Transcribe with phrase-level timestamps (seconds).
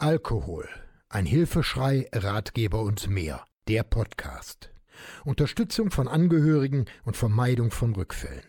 [0.00, 0.68] Alkohol.
[1.08, 3.44] Ein Hilfeschrei, Ratgeber und mehr.
[3.66, 4.70] Der Podcast.
[5.24, 8.44] Unterstützung von Angehörigen und Vermeidung von Rückfällen.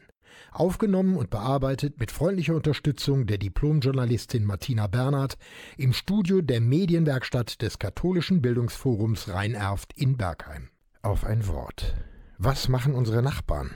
[0.51, 5.39] Aufgenommen und bearbeitet mit freundlicher Unterstützung der Diplomjournalistin Martina Bernhard
[5.75, 10.69] im Studio der Medienwerkstatt des Katholischen Bildungsforums Rhein-Erft in Bergheim.
[11.01, 11.95] Auf ein Wort.
[12.37, 13.71] Was machen unsere Nachbarn?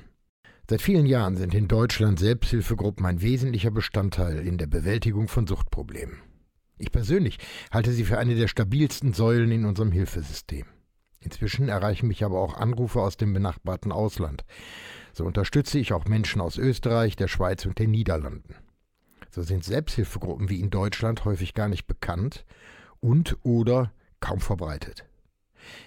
[0.69, 6.21] Seit vielen Jahren sind in Deutschland Selbsthilfegruppen ein wesentlicher Bestandteil in der Bewältigung von Suchtproblemen.
[6.77, 7.37] Ich persönlich
[7.71, 10.65] halte sie für eine der stabilsten Säulen in unserem Hilfesystem.
[11.19, 14.43] Inzwischen erreichen mich aber auch Anrufe aus dem benachbarten Ausland.
[15.13, 18.55] So unterstütze ich auch Menschen aus Österreich, der Schweiz und den Niederlanden.
[19.29, 22.45] So sind Selbsthilfegruppen wie in Deutschland häufig gar nicht bekannt
[22.99, 25.05] und oder kaum verbreitet.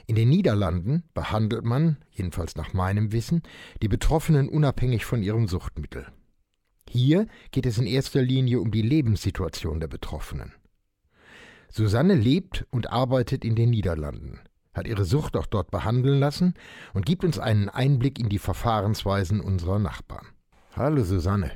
[0.06, 3.42] In den Niederlanden behandelt man, jedenfalls nach meinem Wissen,
[3.82, 6.06] die Betroffenen unabhängig von ihrem Suchtmittel.
[6.88, 10.52] Hier geht es in erster Linie um die Lebenssituation der Betroffenen.
[11.76, 14.40] Susanne lebt und arbeitet in den Niederlanden,
[14.72, 16.54] hat ihre Sucht auch dort behandeln lassen
[16.94, 20.26] und gibt uns einen Einblick in die Verfahrensweisen unserer Nachbarn.
[20.74, 21.50] Hallo Susanne,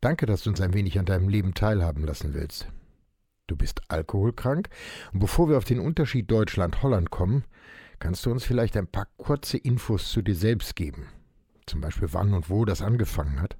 [0.00, 2.68] danke, dass du uns ein wenig an deinem Leben teilhaben lassen willst.
[3.48, 4.70] Du bist alkoholkrank
[5.12, 7.44] und bevor wir auf den Unterschied Deutschland-Holland kommen,
[7.98, 11.06] kannst du uns vielleicht ein paar kurze Infos zu dir selbst geben.
[11.66, 13.58] Zum Beispiel wann und wo das angefangen hat.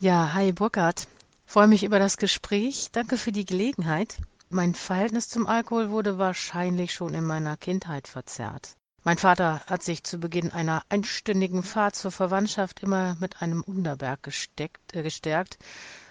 [0.00, 1.06] Ja, hi Burkhard.
[1.46, 2.88] Freue mich über das Gespräch.
[2.90, 4.16] Danke für die Gelegenheit.
[4.54, 8.76] Mein Verhältnis zum Alkohol wurde wahrscheinlich schon in meiner Kindheit verzerrt.
[9.02, 14.22] Mein Vater hat sich zu Beginn einer einstündigen Fahrt zur Verwandtschaft immer mit einem Unterberg
[14.22, 15.56] gesteckt, äh, gestärkt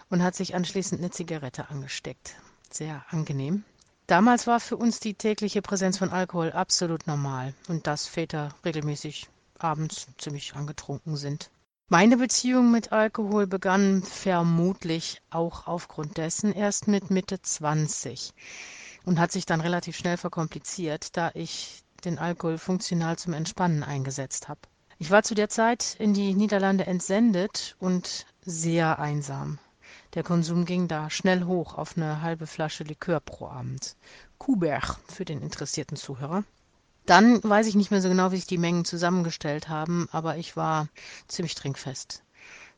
[0.10, 2.34] und hat sich anschließend eine Zigarette angesteckt.
[2.72, 3.64] Sehr angenehm.
[4.08, 9.30] Damals war für uns die tägliche Präsenz von Alkohol absolut normal und dass Väter regelmäßig
[9.60, 11.52] abends ziemlich angetrunken sind.
[11.94, 18.32] Meine Beziehung mit Alkohol begann vermutlich auch aufgrund dessen erst mit Mitte 20
[19.04, 24.48] und hat sich dann relativ schnell verkompliziert, da ich den Alkohol funktional zum Entspannen eingesetzt
[24.48, 24.62] habe.
[25.00, 29.60] Ich war zu der Zeit in die Niederlande entsendet und sehr einsam.
[30.14, 33.98] Der Konsum ging da schnell hoch auf eine halbe Flasche Likör pro Abend.
[34.38, 36.46] Kuberg für den interessierten Zuhörer.
[37.06, 40.56] Dann weiß ich nicht mehr so genau, wie sich die Mengen zusammengestellt haben, aber ich
[40.56, 40.88] war
[41.28, 42.24] ziemlich trinkfest.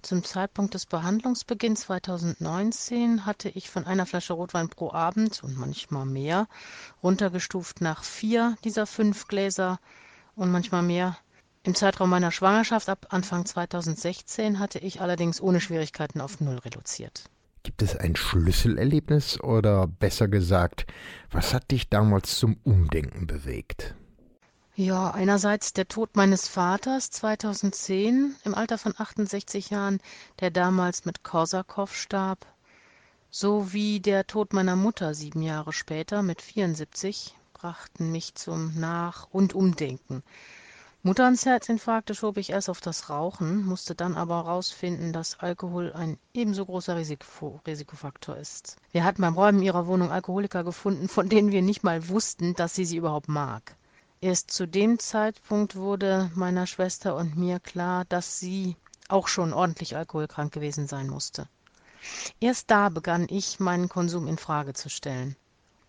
[0.02, 6.06] Zum Zeitpunkt des Behandlungsbeginns 2019 hatte ich von einer Flasche Rotwein pro Abend und manchmal
[6.06, 6.48] mehr
[7.02, 9.80] runtergestuft nach vier dieser fünf Gläser
[10.36, 11.18] und manchmal mehr.
[11.64, 17.24] Im Zeitraum meiner Schwangerschaft ab Anfang 2016 hatte ich allerdings ohne Schwierigkeiten auf Null reduziert.
[17.64, 20.86] Gibt es ein Schlüsselerlebnis oder besser gesagt,
[21.32, 23.96] was hat dich damals zum Umdenken bewegt?
[24.76, 30.00] Ja, einerseits der Tod meines Vaters 2010 im Alter von 68 Jahren,
[30.40, 32.48] der damals mit Korsakow starb,
[33.30, 39.54] sowie der Tod meiner Mutter sieben Jahre später mit 74 brachten mich zum Nach- und
[39.54, 40.24] Umdenken.
[41.04, 46.18] Mutterns Herzinfarkte schob ich erst auf das Rauchen, musste dann aber herausfinden, dass Alkohol ein
[46.34, 48.78] ebenso großer Risiko Risikofaktor ist.
[48.92, 52.74] Wir hatten beim Räumen ihrer Wohnung Alkoholiker gefunden, von denen wir nicht mal wussten, dass
[52.74, 53.76] sie sie überhaupt mag.
[54.24, 58.78] Erst zu dem Zeitpunkt wurde meiner Schwester und mir klar, dass sie
[59.10, 61.50] auch schon ordentlich alkoholkrank gewesen sein musste.
[62.40, 65.36] Erst da begann ich, meinen Konsum in Frage zu stellen.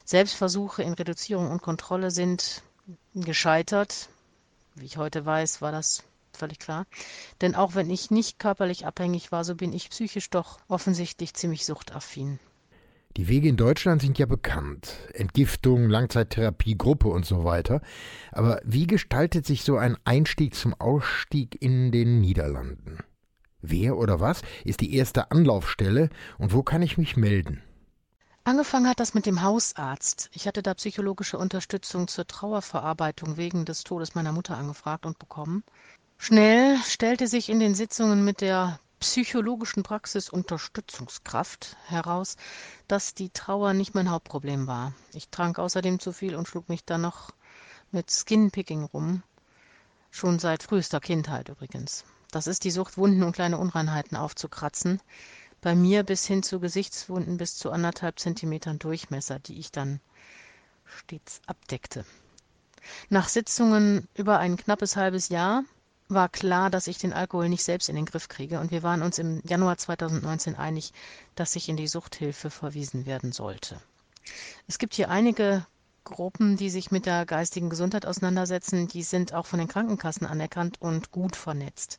[0.04, 2.64] Selbstversuche in Reduzierung und Kontrolle sind
[3.14, 4.08] gescheitert.
[4.74, 6.02] Wie ich heute weiß, war das
[6.32, 6.86] völlig klar.
[7.40, 11.64] Denn auch wenn ich nicht körperlich abhängig war, so bin ich psychisch doch offensichtlich ziemlich
[11.64, 12.40] suchtaffin.
[13.16, 14.96] Die Wege in Deutschland sind ja bekannt.
[15.12, 17.80] Entgiftung, Langzeittherapie, Gruppe und so weiter.
[18.32, 22.98] Aber wie gestaltet sich so ein Einstieg zum Ausstieg in den Niederlanden?
[23.62, 27.62] Wer oder was ist die erste Anlaufstelle und wo kann ich mich melden?
[28.42, 30.28] Angefangen hat das mit dem Hausarzt.
[30.34, 35.62] Ich hatte da psychologische Unterstützung zur Trauerverarbeitung wegen des Todes meiner Mutter angefragt und bekommen.
[36.18, 42.36] Schnell stellte sich in den Sitzungen mit der psychologischen Praxis Unterstützungskraft heraus,
[42.88, 44.94] dass die Trauer nicht mein Hauptproblem war.
[45.12, 47.30] Ich trank außerdem zu viel und schlug mich dann noch
[47.92, 49.22] mit Skinpicking rum.
[50.10, 52.06] Schon seit frühester Kindheit übrigens.
[52.30, 55.02] Das ist die Sucht, Wunden und kleine Unreinheiten aufzukratzen.
[55.60, 60.00] Bei mir bis hin zu Gesichtswunden bis zu anderthalb Zentimetern Durchmesser, die ich dann
[60.86, 62.06] stets abdeckte.
[63.10, 65.62] Nach Sitzungen über ein knappes halbes Jahr
[66.08, 69.02] war klar, dass ich den Alkohol nicht selbst in den Griff kriege und wir waren
[69.02, 70.92] uns im Januar 2019 einig,
[71.34, 73.80] dass ich in die Suchthilfe verwiesen werden sollte.
[74.66, 75.66] Es gibt hier einige
[76.04, 80.80] Gruppen, die sich mit der geistigen Gesundheit auseinandersetzen, die sind auch von den Krankenkassen anerkannt
[80.80, 81.98] und gut vernetzt.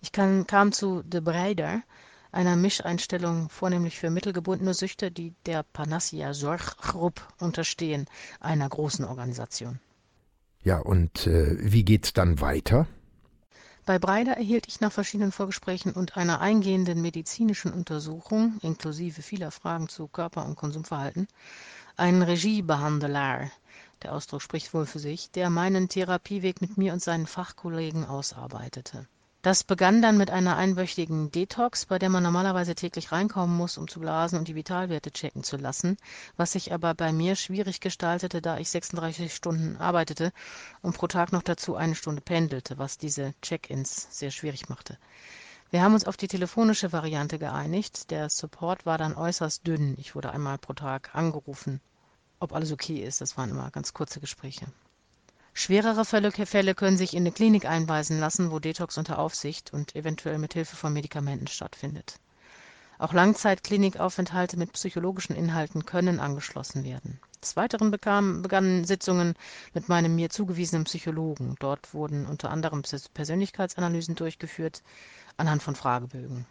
[0.00, 1.82] Ich kann, kam zu De Breider,
[2.30, 8.06] einer Mischeinstellung vornehmlich für mittelgebundene Süchte, die der Panacea Sorg-Grupp unterstehen,
[8.40, 9.80] einer großen Organisation.
[10.62, 12.86] Ja, und äh, wie geht's dann weiter?
[13.86, 19.90] Bei Breider erhielt ich nach verschiedenen Vorgesprächen und einer eingehenden medizinischen Untersuchung, inklusive vieler Fragen
[19.90, 21.28] zu Körper- und Konsumverhalten,
[21.96, 23.50] einen Regiebehandler,
[24.02, 29.06] der Ausdruck spricht wohl für sich, der meinen Therapieweg mit mir und seinen Fachkollegen ausarbeitete.
[29.44, 33.88] Das begann dann mit einer einwöchigen Detox, bei der man normalerweise täglich reinkommen muss, um
[33.88, 35.98] zu blasen und die Vitalwerte checken zu lassen,
[36.38, 40.32] was sich aber bei mir schwierig gestaltete, da ich 36 Stunden arbeitete
[40.80, 44.96] und pro Tag noch dazu eine Stunde pendelte, was diese Check-ins sehr schwierig machte.
[45.70, 48.10] Wir haben uns auf die telefonische Variante geeinigt.
[48.10, 49.94] Der Support war dann äußerst dünn.
[49.98, 51.82] Ich wurde einmal pro Tag angerufen,
[52.40, 53.20] ob alles okay ist.
[53.20, 54.64] Das waren immer ganz kurze Gespräche.
[55.56, 60.38] Schwerere Fälle, können sich in eine Klinik einweisen lassen, wo Detox unter Aufsicht und eventuell
[60.38, 62.18] mit Hilfe von Medikamenten stattfindet.
[62.98, 67.20] Auch Langzeitklinikaufenthalte mit psychologischen Inhalten können angeschlossen werden.
[67.40, 69.34] Des Weiteren bekam, begannen Sitzungen
[69.74, 71.54] mit meinem mir zugewiesenen Psychologen.
[71.60, 72.82] Dort wurden unter anderem
[73.14, 74.82] Persönlichkeitsanalysen durchgeführt
[75.36, 76.46] anhand von Fragebögen.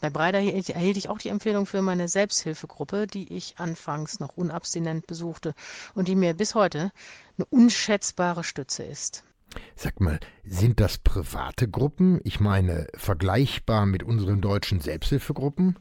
[0.00, 5.06] Bei Breider erhielt ich auch die Empfehlung für meine Selbsthilfegruppe, die ich anfangs noch unabstinent
[5.06, 5.54] besuchte
[5.94, 6.92] und die mir bis heute
[7.36, 9.24] eine unschätzbare Stütze ist.
[9.74, 12.20] Sag mal, sind das private Gruppen?
[12.24, 15.78] Ich meine, vergleichbar mit unseren deutschen Selbsthilfegruppen?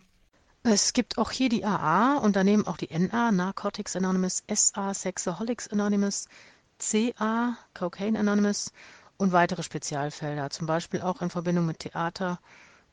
[0.64, 5.68] Es gibt auch hier die AA und daneben auch die NA, Narcotics Anonymous, SA, Sexaholics
[5.68, 6.28] Anonymous,
[6.80, 8.72] CA, Cocaine Anonymous
[9.18, 12.40] und weitere Spezialfelder, zum Beispiel auch in Verbindung mit Theater,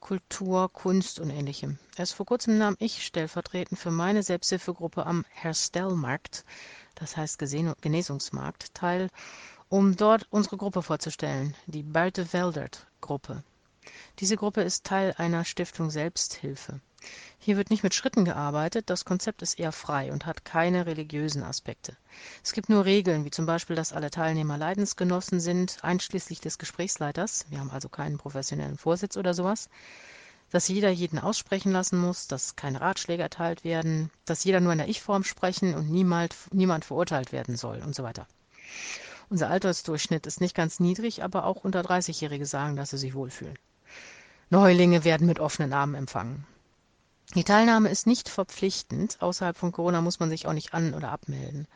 [0.03, 1.79] Kultur, Kunst und Ähnlichem.
[1.97, 6.45] Erst vor kurzem nahm ich stellvertretend für meine Selbsthilfegruppe am Herstellmarkt,
[6.97, 9.09] das heißt Genesungsmarkt, teil,
[9.69, 13.45] um dort unsere Gruppe vorzustellen, die Barte Weldert Gruppe.
[14.19, 16.81] Diese Gruppe ist Teil einer Stiftung Selbsthilfe.
[17.39, 21.43] Hier wird nicht mit Schritten gearbeitet, das Konzept ist eher frei und hat keine religiösen
[21.43, 21.97] Aspekte.
[22.45, 27.47] Es gibt nur Regeln, wie zum Beispiel, dass alle Teilnehmer Leidensgenossen sind, einschließlich des Gesprächsleiters,
[27.51, 29.69] wir haben also keinen professionellen Vorsitz oder sowas,
[30.53, 34.79] dass jeder jeden aussprechen lassen muss, dass keine Ratschläge erteilt werden, dass jeder nur in
[34.79, 38.29] der Ich-Form sprechen und niemand, niemand verurteilt werden soll und so weiter.
[39.31, 43.59] Unser Altersdurchschnitt ist nicht ganz niedrig, aber auch unter 30-Jährige sagen, dass sie sich wohlfühlen.
[44.51, 46.47] Neulinge werden mit offenen Armen empfangen.
[47.35, 49.17] Die Teilnahme ist nicht verpflichtend.
[49.21, 51.67] Außerhalb von Corona muss man sich auch nicht an- oder abmelden.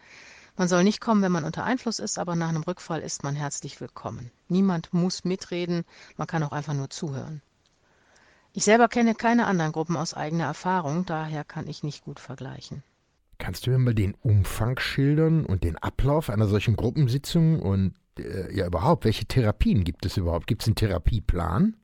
[0.59, 3.35] Man soll nicht kommen, wenn man unter Einfluss ist, aber nach einem Rückfall ist man
[3.35, 4.31] herzlich willkommen.
[4.49, 5.85] Niemand muss mitreden,
[6.17, 7.43] man kann auch einfach nur zuhören.
[8.53, 12.83] Ich selber kenne keine anderen Gruppen aus eigener Erfahrung, daher kann ich nicht gut vergleichen.
[13.39, 18.55] Kannst du mir mal den Umfang schildern und den Ablauf einer solchen Gruppensitzung und äh,
[18.55, 20.47] ja überhaupt, welche Therapien gibt es überhaupt?
[20.47, 21.77] Gibt es einen Therapieplan?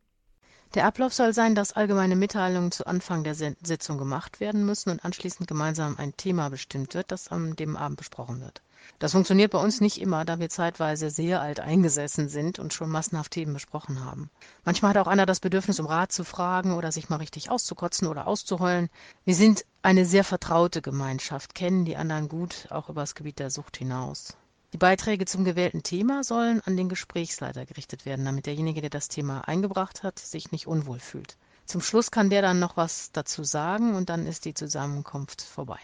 [0.74, 5.04] Der Ablauf soll sein, dass allgemeine Mitteilungen zu Anfang der Sitzung gemacht werden müssen und
[5.04, 8.62] anschließend gemeinsam ein Thema bestimmt wird, das an dem Abend besprochen wird.
[8.98, 12.88] Das funktioniert bei uns nicht immer, da wir zeitweise sehr alt eingesessen sind und schon
[12.88, 14.30] massenhaft Themen besprochen haben.
[14.64, 18.08] Manchmal hat auch einer das Bedürfnis, um Rat zu fragen oder sich mal richtig auszukotzen
[18.08, 18.88] oder auszuheulen.
[19.26, 23.50] Wir sind eine sehr vertraute Gemeinschaft, kennen die anderen gut, auch über das Gebiet der
[23.50, 24.38] Sucht hinaus.
[24.72, 29.08] Die Beiträge zum gewählten Thema sollen an den Gesprächsleiter gerichtet werden, damit derjenige, der das
[29.08, 31.36] Thema eingebracht hat, sich nicht unwohl fühlt.
[31.66, 35.78] Zum Schluss kann der dann noch was dazu sagen und dann ist die Zusammenkunft vorbei.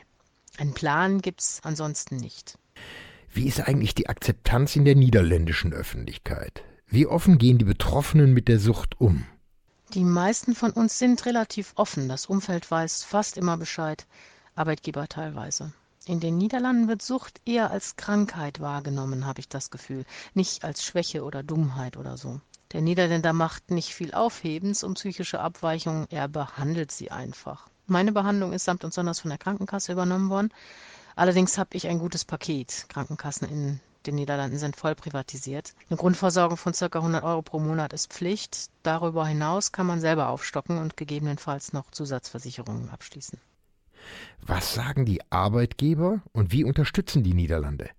[0.57, 2.59] Einen Plan gibt es ansonsten nicht.
[3.31, 6.65] Wie ist eigentlich die Akzeptanz in der niederländischen Öffentlichkeit?
[6.87, 9.27] Wie offen gehen die Betroffenen mit der Sucht um?
[9.93, 12.09] Die meisten von uns sind relativ offen.
[12.09, 14.07] Das Umfeld weiß fast immer Bescheid,
[14.55, 15.73] Arbeitgeber teilweise.
[16.09, 20.83] In den Niederlanden wird Sucht eher als Krankheit wahrgenommen, habe ich das Gefühl, nicht als
[20.83, 22.41] Schwäche oder Dummheit oder so.
[22.73, 27.69] Der Niederländer macht nicht viel Aufhebens um psychische Abweichungen, er behandelt sie einfach.
[27.87, 30.51] Meine Behandlung ist samt und sonders von der Krankenkasse übernommen worden.
[31.15, 32.87] Allerdings habe ich ein gutes Paket.
[32.89, 35.75] Krankenkassen in den Niederlanden sind voll privatisiert.
[35.91, 36.87] Eine Grundversorgung von ca.
[36.87, 38.71] 100 Euro pro Monat ist Pflicht.
[38.83, 43.39] Darüber hinaus kann man selber aufstocken und gegebenenfalls noch Zusatzversicherungen abschließen.
[44.41, 47.91] Was sagen die Arbeitgeber und wie unterstützen die Niederlande?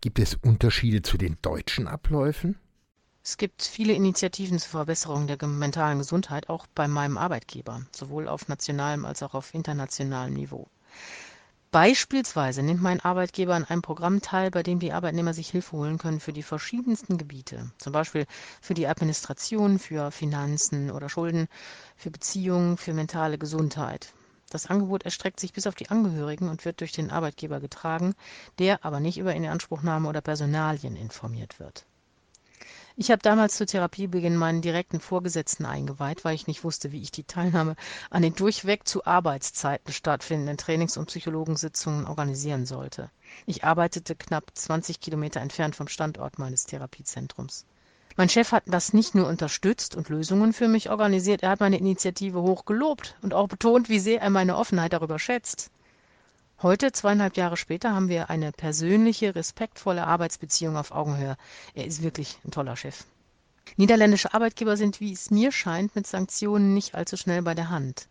[0.00, 2.56] Gibt es Unterschiede zu den deutschen Abläufen?
[3.22, 8.48] Es gibt viele Initiativen zur Verbesserung der mentalen Gesundheit, auch bei meinem Arbeitgeber, sowohl auf
[8.48, 10.68] nationalem als auch auf internationalem Niveau.
[11.70, 15.98] Beispielsweise nimmt mein Arbeitgeber an einem Programm teil, bei dem die Arbeitnehmer sich Hilfe holen
[15.98, 18.24] können für die verschiedensten Gebiete, zum Beispiel
[18.62, 21.48] für die Administration, für Finanzen oder Schulden,
[21.94, 24.14] für Beziehungen, für mentale Gesundheit.
[24.50, 28.14] Das Angebot erstreckt sich bis auf die Angehörigen und wird durch den Arbeitgeber getragen,
[28.58, 31.84] der aber nicht über Inanspruchnahme oder Personalien informiert wird.
[33.00, 37.12] Ich habe damals zu Therapiebeginn meinen direkten Vorgesetzten eingeweiht, weil ich nicht wusste, wie ich
[37.12, 37.76] die Teilnahme
[38.10, 43.12] an den durchweg zu Arbeitszeiten stattfindenden Trainings- und Psychologensitzungen organisieren sollte.
[43.46, 47.66] Ich arbeitete knapp 20 Kilometer entfernt vom Standort meines Therapiezentrums.
[48.18, 51.78] Mein Chef hat das nicht nur unterstützt und Lösungen für mich organisiert, er hat meine
[51.78, 55.70] Initiative hoch gelobt und auch betont, wie sehr er meine Offenheit darüber schätzt.
[56.60, 61.36] Heute, zweieinhalb Jahre später, haben wir eine persönliche, respektvolle Arbeitsbeziehung auf Augenhöhe.
[61.74, 63.04] Er ist wirklich ein toller Chef.
[63.76, 68.08] Niederländische Arbeitgeber sind, wie es mir scheint, mit Sanktionen nicht allzu schnell bei der Hand.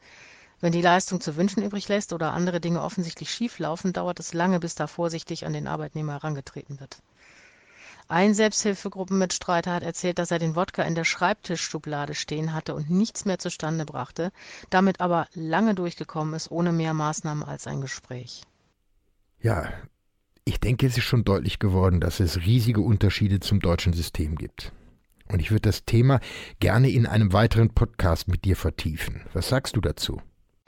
[0.62, 4.34] Wenn die Leistung zu wünschen übrig lässt oder andere Dinge offensichtlich schief laufen, dauert es
[4.34, 7.00] lange, bis da vorsichtig an den Arbeitnehmer herangetreten wird.
[8.10, 13.26] Ein Selbsthilfegruppenmitstreiter hat erzählt, dass er den Wodka in der Schreibtischschublade stehen hatte und nichts
[13.26, 14.32] mehr zustande brachte,
[14.70, 18.44] damit aber lange durchgekommen ist, ohne mehr Maßnahmen als ein Gespräch.
[19.42, 19.70] Ja,
[20.46, 24.72] ich denke, es ist schon deutlich geworden, dass es riesige Unterschiede zum deutschen System gibt.
[25.30, 26.22] Und ich würde das Thema
[26.62, 29.26] gerne in einem weiteren Podcast mit dir vertiefen.
[29.34, 30.22] Was sagst du dazu?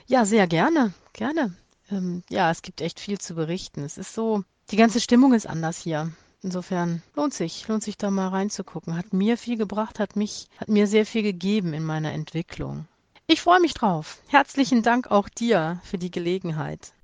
[0.06, 1.54] Ja, sehr gerne, gerne.
[1.90, 3.82] Ähm, ja, es gibt echt viel zu berichten.
[3.82, 6.12] Es ist so, die ganze Stimmung ist anders hier.
[6.42, 8.96] Insofern lohnt sich, lohnt sich da mal reinzugucken.
[8.96, 12.86] Hat mir viel gebracht, hat mich, hat mir sehr viel gegeben in meiner Entwicklung.
[13.26, 14.18] Ich freue mich drauf.
[14.28, 16.94] Herzlichen Dank auch dir für die Gelegenheit.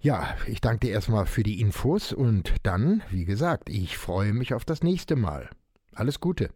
[0.00, 4.54] Ja, ich danke dir erstmal für die Infos und dann, wie gesagt, ich freue mich
[4.54, 5.50] auf das nächste Mal.
[5.94, 6.48] Alles Gute.